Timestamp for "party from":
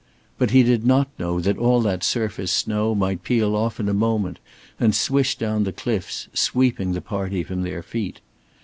7.01-7.61